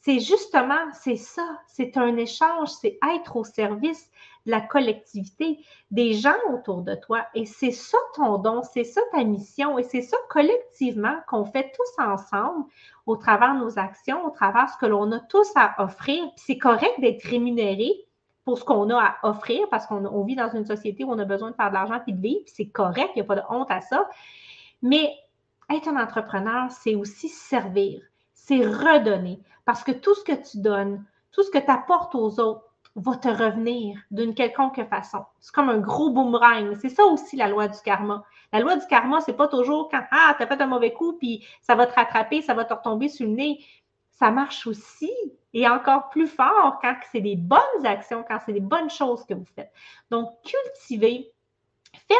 c'est 0.04 0.20
justement, 0.20 0.92
c'est 0.92 1.16
ça, 1.16 1.58
c'est 1.66 1.96
un 1.96 2.18
échange, 2.18 2.68
c'est 2.68 2.98
être 3.14 3.36
au 3.36 3.44
service 3.44 4.10
de 4.44 4.50
la 4.50 4.60
collectivité, 4.60 5.64
des 5.90 6.12
gens 6.12 6.36
autour 6.52 6.82
de 6.82 6.94
toi. 6.94 7.24
Et 7.34 7.46
c'est 7.46 7.70
ça 7.70 7.96
ton 8.14 8.36
don, 8.36 8.60
c'est 8.62 8.84
ça 8.84 9.00
ta 9.12 9.24
mission, 9.24 9.78
et 9.78 9.82
c'est 9.82 10.02
ça 10.02 10.18
collectivement 10.28 11.16
qu'on 11.26 11.46
fait 11.46 11.72
tous 11.74 12.02
ensemble 12.04 12.66
au 13.06 13.16
travers 13.16 13.54
de 13.54 13.60
nos 13.60 13.78
actions, 13.78 14.26
au 14.26 14.30
travers 14.30 14.66
de 14.66 14.70
ce 14.72 14.76
que 14.76 14.84
l'on 14.84 15.10
a 15.10 15.20
tous 15.20 15.50
à 15.56 15.82
offrir. 15.82 16.22
c'est 16.36 16.58
correct 16.58 17.00
d'être 17.00 17.24
rémunéré 17.24 17.90
pour 18.44 18.58
ce 18.58 18.64
qu'on 18.64 18.90
a 18.90 19.02
à 19.02 19.30
offrir, 19.30 19.66
parce 19.70 19.86
qu'on 19.86 20.24
vit 20.24 20.36
dans 20.36 20.50
une 20.50 20.66
société 20.66 21.04
où 21.04 21.12
on 21.12 21.18
a 21.18 21.24
besoin 21.24 21.50
de 21.50 21.56
faire 21.56 21.70
de 21.70 21.74
l'argent 21.74 22.02
et 22.06 22.12
de 22.12 22.20
vivre, 22.20 22.44
c'est 22.44 22.68
correct, 22.68 23.12
il 23.14 23.20
n'y 23.20 23.22
a 23.22 23.24
pas 23.24 23.36
de 23.36 23.42
honte 23.48 23.70
à 23.70 23.80
ça. 23.80 24.06
Mais 24.82 25.14
être 25.70 25.88
un 25.88 25.96
entrepreneur, 25.96 26.70
c'est 26.70 26.94
aussi 26.94 27.30
servir, 27.30 28.02
c'est 28.46 28.64
redonner. 28.64 29.40
Parce 29.64 29.82
que 29.82 29.92
tout 29.92 30.14
ce 30.14 30.24
que 30.24 30.32
tu 30.32 30.58
donnes, 30.58 31.04
tout 31.32 31.42
ce 31.42 31.50
que 31.50 31.58
tu 31.58 31.70
apportes 31.70 32.14
aux 32.14 32.38
autres 32.40 32.64
va 32.96 33.16
te 33.16 33.28
revenir 33.28 33.98
d'une 34.10 34.34
quelconque 34.34 34.86
façon. 34.88 35.24
C'est 35.40 35.52
comme 35.52 35.70
un 35.70 35.78
gros 35.78 36.10
boomerang. 36.10 36.76
C'est 36.80 36.90
ça 36.90 37.04
aussi 37.04 37.36
la 37.36 37.48
loi 37.48 37.68
du 37.68 37.78
karma. 37.80 38.24
La 38.52 38.60
loi 38.60 38.76
du 38.76 38.86
karma, 38.86 39.20
c'est 39.20 39.32
pas 39.32 39.48
toujours 39.48 39.88
quand 39.88 40.02
ah, 40.10 40.34
tu 40.36 40.44
as 40.44 40.46
fait 40.46 40.60
un 40.60 40.66
mauvais 40.66 40.92
coup, 40.92 41.14
puis 41.14 41.44
ça 41.60 41.74
va 41.74 41.86
te 41.86 41.94
rattraper, 41.94 42.42
ça 42.42 42.54
va 42.54 42.64
te 42.64 42.74
retomber 42.74 43.08
sur 43.08 43.26
le 43.26 43.32
nez. 43.32 43.64
Ça 44.10 44.30
marche 44.30 44.66
aussi 44.66 45.10
et 45.54 45.68
encore 45.68 46.08
plus 46.10 46.28
fort 46.28 46.78
quand 46.80 46.94
c'est 47.10 47.20
des 47.20 47.36
bonnes 47.36 47.84
actions, 47.84 48.24
quand 48.28 48.38
c'est 48.44 48.52
des 48.52 48.60
bonnes 48.60 48.90
choses 48.90 49.24
que 49.24 49.34
vous 49.34 49.46
faites. 49.56 49.72
Donc, 50.10 50.30
cultivez, 50.44 51.32
faites 52.06 52.16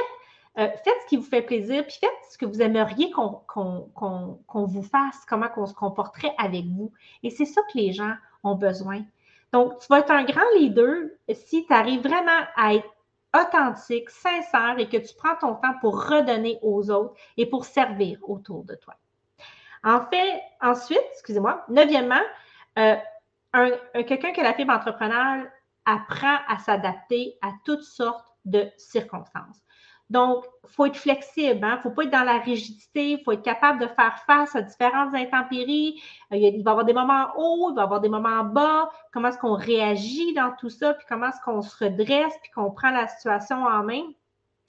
euh, 0.58 0.68
faites 0.84 0.94
ce 1.02 1.06
qui 1.08 1.16
vous 1.16 1.24
fait 1.24 1.42
plaisir, 1.42 1.84
puis 1.84 1.96
faites 2.00 2.10
ce 2.30 2.38
que 2.38 2.46
vous 2.46 2.62
aimeriez 2.62 3.10
qu'on 3.10 4.66
vous 4.66 4.82
fasse, 4.82 5.24
comment 5.28 5.48
on 5.56 5.66
se 5.66 5.74
comporterait 5.74 6.34
avec 6.38 6.64
vous. 6.66 6.92
Et 7.22 7.30
c'est 7.30 7.44
ça 7.44 7.60
que 7.62 7.78
les 7.78 7.92
gens 7.92 8.14
ont 8.44 8.54
besoin. 8.54 9.02
Donc, 9.52 9.78
tu 9.78 9.86
vas 9.88 10.00
être 10.00 10.10
un 10.10 10.24
grand 10.24 10.48
leader 10.56 11.08
si 11.32 11.66
tu 11.66 11.72
arrives 11.72 12.02
vraiment 12.02 12.46
à 12.56 12.74
être 12.74 12.88
authentique, 13.36 14.10
sincère 14.10 14.76
et 14.78 14.88
que 14.88 14.96
tu 14.96 15.14
prends 15.16 15.34
ton 15.40 15.54
temps 15.54 15.74
pour 15.80 16.08
redonner 16.08 16.58
aux 16.62 16.88
autres 16.90 17.14
et 17.36 17.46
pour 17.46 17.64
servir 17.64 18.18
autour 18.22 18.64
de 18.64 18.76
toi. 18.76 18.94
En 19.82 20.06
fait, 20.06 20.40
ensuite, 20.62 21.02
excusez-moi, 21.12 21.64
neuvièmement, 21.68 22.22
euh, 22.78 22.96
quelqu'un 24.06 24.32
qui 24.32 24.40
la 24.40 24.54
fibre 24.54 24.72
entrepreneuriale 24.72 25.52
apprend 25.84 26.38
à 26.48 26.58
s'adapter 26.58 27.36
à 27.42 27.50
toutes 27.64 27.82
sortes 27.82 28.32
de 28.44 28.68
circonstances. 28.76 29.63
Donc, 30.14 30.44
il 30.62 30.70
faut 30.70 30.86
être 30.86 30.96
flexible, 30.96 31.58
il 31.58 31.64
hein? 31.64 31.74
ne 31.74 31.80
faut 31.80 31.90
pas 31.90 32.04
être 32.04 32.12
dans 32.12 32.22
la 32.22 32.38
rigidité, 32.38 33.10
il 33.10 33.24
faut 33.24 33.32
être 33.32 33.42
capable 33.42 33.80
de 33.80 33.88
faire 33.88 34.16
face 34.28 34.54
à 34.54 34.62
différentes 34.62 35.12
intempéries. 35.12 36.00
Euh, 36.32 36.36
il, 36.36 36.62
va 36.62 36.70
y 36.70 36.72
avoir 36.72 36.84
des 36.84 36.92
moments 36.92 37.26
hauts, 37.36 37.72
il 37.72 37.74
va 37.74 37.82
y 37.82 37.84
avoir 37.84 38.00
des 38.00 38.08
moments 38.08 38.44
bas. 38.44 38.90
Comment 39.12 39.28
est-ce 39.28 39.38
qu'on 39.38 39.56
réagit 39.56 40.32
dans 40.32 40.52
tout 40.52 40.70
ça, 40.70 40.94
puis 40.94 41.04
comment 41.08 41.30
est-ce 41.30 41.40
qu'on 41.44 41.62
se 41.62 41.84
redresse, 41.84 42.32
puis 42.42 42.52
qu'on 42.52 42.70
prend 42.70 42.90
la 42.90 43.08
situation 43.08 43.64
en 43.64 43.82
main. 43.82 44.02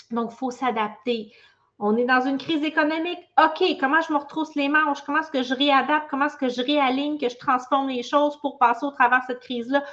Donc, 0.09 0.31
il 0.33 0.35
faut 0.35 0.49
s'adapter. 0.49 1.31
On 1.77 1.95
est 1.95 2.05
dans 2.05 2.21
une 2.21 2.39
crise 2.39 2.63
économique. 2.63 3.19
OK, 3.39 3.63
comment 3.79 4.01
je 4.01 4.13
me 4.13 4.17
retrousse 4.17 4.55
les 4.55 4.67
manches? 4.67 5.03
Comment 5.05 5.19
est-ce 5.19 5.31
que 5.31 5.43
je 5.43 5.53
réadapte? 5.53 6.07
Comment 6.09 6.25
est-ce 6.25 6.37
que 6.37 6.49
je 6.49 6.63
réaligne, 6.63 7.19
que 7.19 7.29
je 7.29 7.37
transforme 7.37 7.89
les 7.89 8.01
choses 8.01 8.35
pour 8.39 8.57
passer 8.57 8.83
au 8.83 8.91
travers 8.91 9.19
de 9.19 9.25
cette 9.27 9.41
crise-là? 9.41 9.83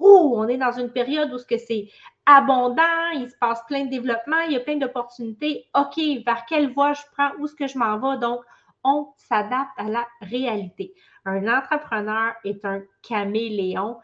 Ouh, 0.00 0.34
on 0.36 0.48
est 0.48 0.56
dans 0.56 0.72
une 0.72 0.90
période 0.90 1.32
où 1.32 1.38
ce 1.38 1.46
que 1.46 1.58
c'est 1.58 1.88
abondant, 2.26 3.10
il 3.14 3.30
se 3.30 3.36
passe 3.38 3.62
plein 3.66 3.84
de 3.84 3.90
développement, 3.90 4.40
il 4.46 4.52
y 4.52 4.56
a 4.56 4.60
plein 4.60 4.76
d'opportunités. 4.76 5.66
OK, 5.78 5.98
vers 6.24 6.44
quelle 6.48 6.72
voie 6.72 6.92
je 6.94 7.02
prends, 7.12 7.30
où 7.38 7.44
est-ce 7.44 7.54
que 7.54 7.66
je 7.66 7.78
m'en 7.78 7.98
vais? 7.98 8.18
Donc, 8.18 8.40
on 8.82 9.08
s'adapte 9.16 9.72
à 9.76 9.84
la 9.84 10.06
réalité. 10.22 10.94
Un 11.24 11.46
entrepreneur 11.48 12.32
est 12.44 12.64
un 12.64 12.80
caméléon 13.02 13.98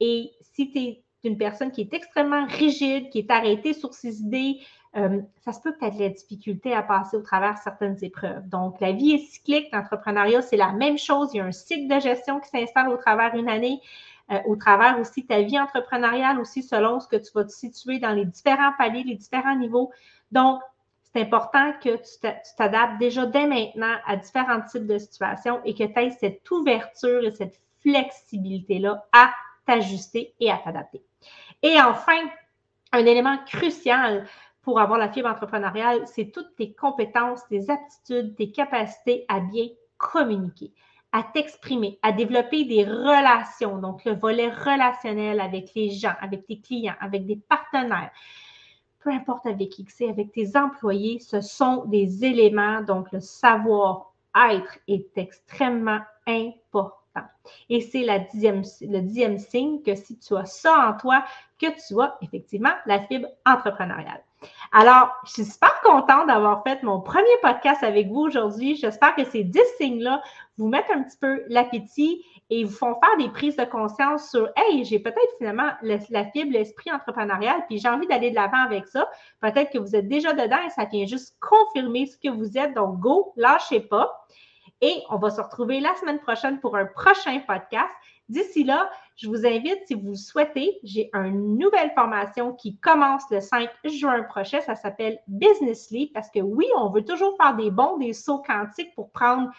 et 0.00 0.32
si 0.40 0.70
tu 0.70 0.78
es 0.78 1.04
une 1.24 1.36
personne 1.36 1.70
qui 1.70 1.82
est 1.82 1.94
extrêmement 1.94 2.46
rigide, 2.46 3.10
qui 3.10 3.18
est 3.20 3.30
arrêtée 3.30 3.74
sur 3.74 3.94
ses 3.94 4.20
idées, 4.20 4.58
euh, 4.96 5.20
ça 5.44 5.52
se 5.52 5.60
peut 5.60 5.74
peut-être 5.78 5.98
la 5.98 6.08
difficulté 6.10 6.74
à 6.74 6.82
passer 6.82 7.16
au 7.16 7.22
travers 7.22 7.56
certaines 7.58 7.96
épreuves. 8.02 8.46
Donc, 8.48 8.80
la 8.80 8.92
vie 8.92 9.12
est 9.12 9.26
cyclique, 9.26 9.68
l'entrepreneuriat, 9.72 10.42
c'est 10.42 10.56
la 10.56 10.72
même 10.72 10.98
chose. 10.98 11.30
Il 11.32 11.38
y 11.38 11.40
a 11.40 11.44
un 11.44 11.52
cycle 11.52 11.94
de 11.94 12.00
gestion 12.00 12.40
qui 12.40 12.48
s'installe 12.48 12.88
au 12.88 12.96
travers 12.96 13.32
d'une 13.32 13.48
année. 13.48 13.80
Euh, 14.30 14.38
au 14.46 14.56
travers 14.56 15.00
aussi 15.00 15.26
ta 15.26 15.42
vie 15.42 15.58
entrepreneuriale, 15.58 16.38
aussi 16.38 16.62
selon 16.62 17.00
ce 17.00 17.08
que 17.08 17.16
tu 17.16 17.30
vas 17.34 17.44
te 17.44 17.50
situer 17.50 17.98
dans 17.98 18.12
les 18.12 18.24
différents 18.24 18.72
paliers, 18.78 19.02
les 19.02 19.16
différents 19.16 19.56
niveaux. 19.56 19.90
Donc, 20.30 20.60
c'est 21.02 21.22
important 21.22 21.72
que 21.82 21.96
tu 21.96 22.30
t'adaptes 22.56 22.98
déjà 22.98 23.26
dès 23.26 23.46
maintenant 23.46 23.96
à 24.06 24.16
différents 24.16 24.62
types 24.62 24.86
de 24.86 24.98
situations 24.98 25.60
et 25.64 25.74
que 25.74 25.84
tu 25.84 25.98
aies 25.98 26.10
cette 26.10 26.48
ouverture 26.50 27.24
et 27.24 27.32
cette 27.32 27.60
flexibilité-là 27.80 29.04
à 29.12 29.32
t'ajuster 29.66 30.34
et 30.40 30.50
à 30.50 30.58
t'adapter. 30.58 31.02
Et 31.62 31.80
enfin, 31.80 32.18
un 32.92 33.04
élément 33.04 33.36
crucial 33.46 34.26
pour 34.62 34.80
avoir 34.80 34.98
la 34.98 35.10
fibre 35.10 35.28
entrepreneuriale, 35.28 36.06
c'est 36.06 36.30
toutes 36.30 36.54
tes 36.56 36.72
compétences, 36.72 37.46
tes 37.48 37.68
aptitudes, 37.68 38.36
tes 38.36 38.52
capacités 38.52 39.26
à 39.28 39.40
bien 39.40 39.66
communiquer 39.98 40.72
à 41.12 41.22
t'exprimer, 41.22 41.98
à 42.02 42.10
développer 42.10 42.64
des 42.64 42.84
relations, 42.84 43.78
donc 43.78 44.04
le 44.04 44.14
volet 44.14 44.48
relationnel 44.48 45.40
avec 45.40 45.72
les 45.74 45.90
gens, 45.90 46.14
avec 46.20 46.46
tes 46.46 46.58
clients, 46.58 46.96
avec 47.00 47.26
des 47.26 47.36
partenaires, 47.36 48.10
peu 49.00 49.10
importe 49.10 49.46
avec 49.46 49.70
qui 49.70 49.86
c'est, 49.88 50.08
avec 50.08 50.32
tes 50.32 50.56
employés, 50.56 51.18
ce 51.18 51.40
sont 51.40 51.84
des 51.86 52.24
éléments, 52.24 52.80
donc 52.82 53.12
le 53.12 53.20
savoir-être 53.20 54.78
est 54.88 55.16
extrêmement 55.16 56.00
important. 56.26 57.28
Et 57.68 57.80
c'est 57.80 58.06
le 58.06 59.00
dixième 59.00 59.38
signe 59.38 59.82
que 59.82 59.94
si 59.94 60.18
tu 60.18 60.34
as 60.36 60.46
ça 60.46 60.88
en 60.88 60.96
toi, 60.96 61.24
que 61.58 61.66
tu 61.86 62.00
as 62.00 62.16
effectivement 62.22 62.72
la 62.86 63.00
fibre 63.06 63.28
entrepreneuriale. 63.44 64.22
Alors, 64.72 65.10
je 65.26 65.32
suis 65.32 65.44
super 65.44 65.80
contente 65.82 66.26
d'avoir 66.26 66.62
fait 66.62 66.82
mon 66.82 67.00
premier 67.00 67.36
podcast 67.42 67.82
avec 67.82 68.08
vous 68.08 68.20
aujourd'hui. 68.20 68.76
J'espère 68.76 69.14
que 69.14 69.24
ces 69.24 69.44
10 69.44 69.60
signes-là 69.78 70.22
vous 70.58 70.68
mettent 70.68 70.90
un 70.94 71.02
petit 71.02 71.18
peu 71.18 71.42
l'appétit 71.48 72.24
et 72.50 72.64
vous 72.64 72.72
font 72.72 72.94
faire 73.00 73.16
des 73.18 73.28
prises 73.30 73.56
de 73.56 73.64
conscience 73.64 74.30
sur 74.30 74.48
Hey, 74.56 74.84
j'ai 74.84 74.98
peut-être 74.98 75.36
finalement 75.38 75.70
la 75.82 76.24
fibre, 76.26 76.52
l'esprit 76.52 76.92
entrepreneurial, 76.92 77.64
puis 77.66 77.78
j'ai 77.78 77.88
envie 77.88 78.06
d'aller 78.06 78.30
de 78.30 78.34
l'avant 78.34 78.62
avec 78.64 78.86
ça. 78.86 79.08
Peut-être 79.40 79.70
que 79.70 79.78
vous 79.78 79.96
êtes 79.96 80.08
déjà 80.08 80.32
dedans 80.32 80.60
et 80.66 80.70
ça 80.70 80.84
vient 80.84 81.06
juste 81.06 81.36
confirmer 81.40 82.06
ce 82.06 82.16
que 82.16 82.28
vous 82.28 82.58
êtes. 82.58 82.74
Donc, 82.74 82.98
go, 82.98 83.32
lâchez 83.36 83.80
pas. 83.80 84.26
Et 84.80 85.02
on 85.10 85.16
va 85.16 85.30
se 85.30 85.40
retrouver 85.40 85.80
la 85.80 85.94
semaine 85.94 86.18
prochaine 86.18 86.60
pour 86.60 86.76
un 86.76 86.86
prochain 86.86 87.38
podcast. 87.46 87.90
D'ici 88.32 88.64
là, 88.64 88.90
je 89.16 89.28
vous 89.28 89.44
invite, 89.46 89.86
si 89.86 89.92
vous 89.92 90.10
le 90.10 90.16
souhaitez, 90.16 90.78
j'ai 90.82 91.10
une 91.12 91.58
nouvelle 91.58 91.92
formation 91.94 92.54
qui 92.54 92.78
commence 92.78 93.24
le 93.30 93.40
5 93.42 93.68
juin 93.84 94.22
prochain. 94.22 94.62
Ça 94.62 94.74
s'appelle 94.74 95.18
Business 95.28 95.90
Leap 95.90 96.14
parce 96.14 96.30
que 96.30 96.40
oui, 96.40 96.66
on 96.78 96.88
veut 96.88 97.04
toujours 97.04 97.36
faire 97.36 97.54
des 97.54 97.70
bons, 97.70 97.98
des 97.98 98.14
sauts 98.14 98.38
quantiques 98.38 98.94
pour 98.94 99.10
prendre 99.10 99.50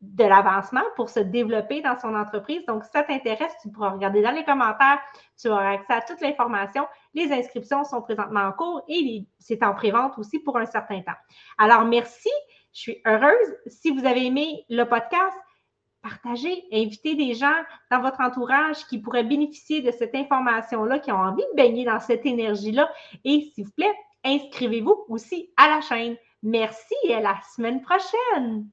de 0.00 0.22
l'avancement, 0.22 0.84
pour 0.94 1.10
se 1.10 1.18
développer 1.18 1.80
dans 1.80 1.98
son 1.98 2.14
entreprise. 2.14 2.64
Donc, 2.66 2.84
si 2.84 2.90
ça 2.92 3.02
t'intéresse, 3.02 3.52
tu 3.60 3.70
pourras 3.72 3.90
regarder 3.90 4.22
dans 4.22 4.30
les 4.30 4.44
commentaires. 4.44 5.00
Tu 5.36 5.48
auras 5.48 5.72
accès 5.72 5.94
à 5.94 6.00
toute 6.02 6.20
l'information. 6.20 6.86
Les 7.12 7.32
inscriptions 7.32 7.82
sont 7.82 8.02
présentement 8.02 8.42
en 8.42 8.52
cours 8.52 8.82
et 8.86 9.26
c'est 9.40 9.64
en 9.64 9.74
prévente 9.74 10.16
aussi 10.16 10.38
pour 10.38 10.58
un 10.58 10.66
certain 10.66 11.00
temps. 11.00 11.18
Alors, 11.58 11.84
merci. 11.84 12.30
Je 12.72 12.80
suis 12.80 13.02
heureuse. 13.04 13.56
Si 13.66 13.90
vous 13.90 14.06
avez 14.06 14.26
aimé 14.26 14.64
le 14.68 14.84
podcast, 14.84 15.36
partagez, 16.06 16.64
invitez 16.72 17.16
des 17.16 17.34
gens 17.34 17.56
dans 17.90 18.00
votre 18.00 18.20
entourage 18.20 18.86
qui 18.86 18.98
pourraient 18.98 19.24
bénéficier 19.24 19.82
de 19.82 19.90
cette 19.90 20.14
information-là, 20.14 21.00
qui 21.00 21.10
ont 21.10 21.16
envie 21.16 21.42
de 21.42 21.56
baigner 21.56 21.84
dans 21.84 21.98
cette 21.98 22.24
énergie-là. 22.24 22.88
Et 23.24 23.50
s'il 23.52 23.64
vous 23.64 23.72
plaît, 23.72 23.94
inscrivez-vous 24.24 25.06
aussi 25.08 25.50
à 25.56 25.68
la 25.68 25.80
chaîne. 25.80 26.16
Merci 26.42 26.94
et 27.04 27.14
à 27.14 27.20
la 27.20 27.36
semaine 27.54 27.82
prochaine. 27.82 28.68